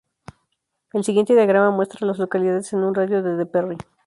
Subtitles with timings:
[0.93, 3.77] El siguiente diagrama muestra a las localidades en un radio de de Perry.